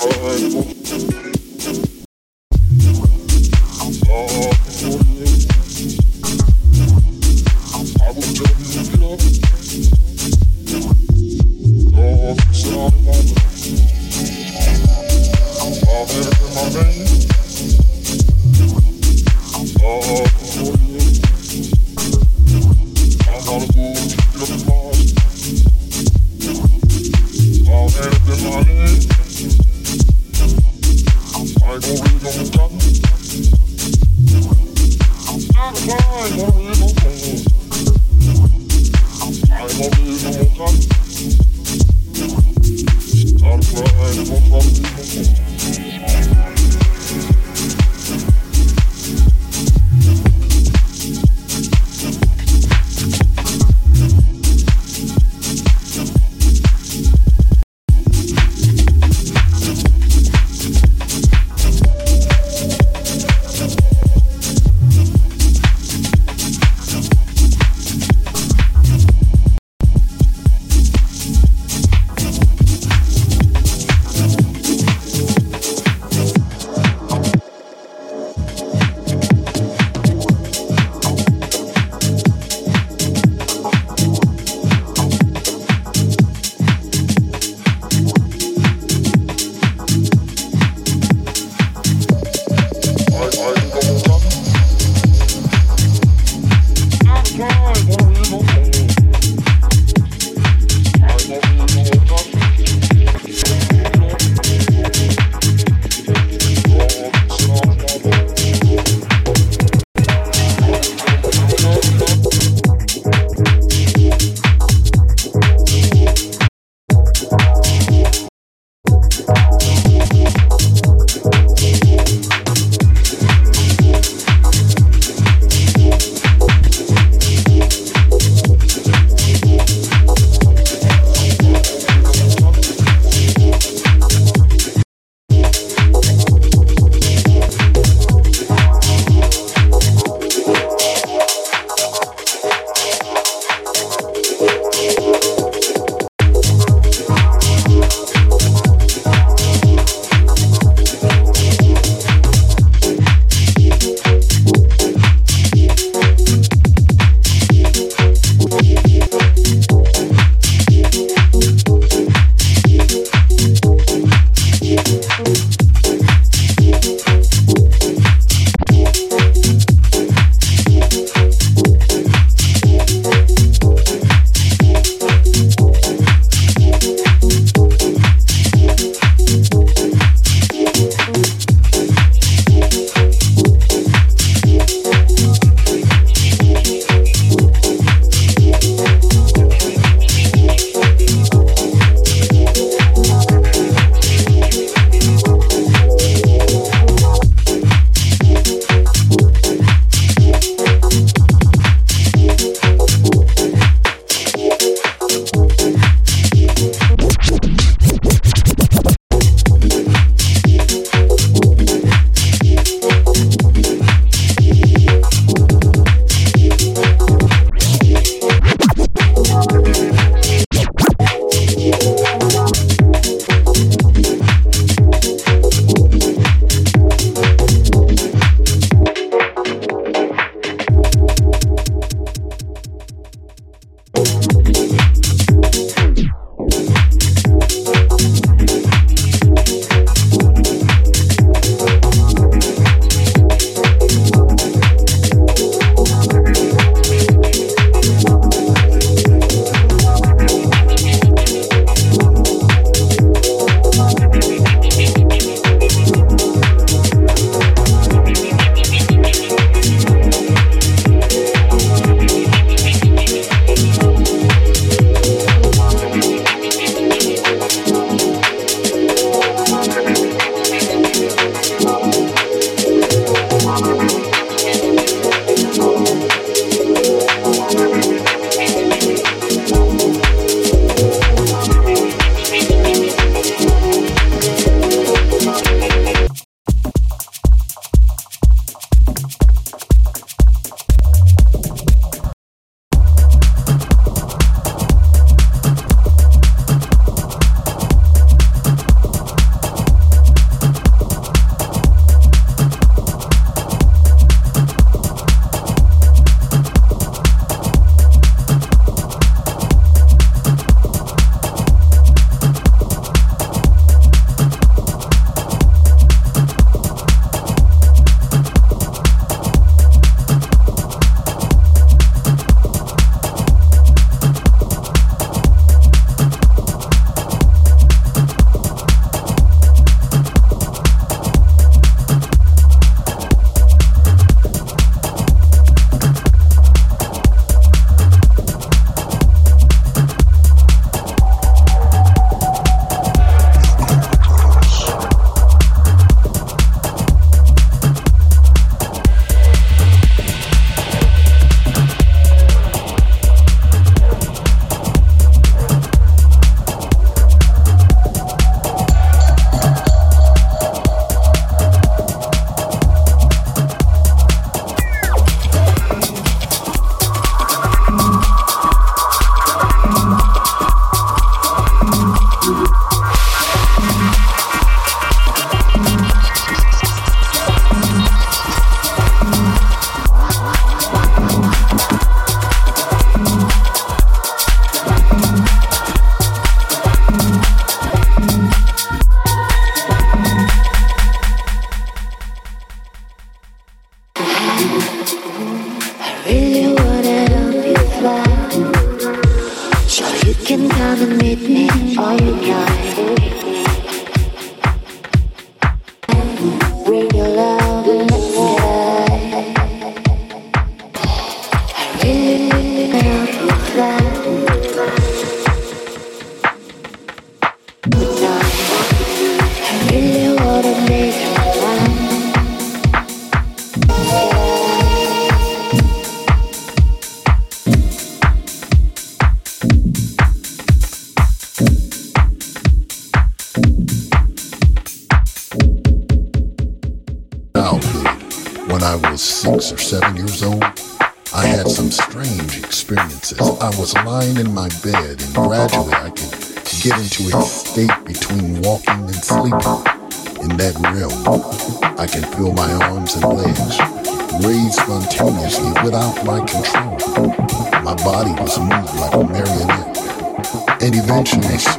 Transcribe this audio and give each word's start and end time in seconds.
어, 0.00 0.04
어, 0.04 1.94
어. 1.94 1.97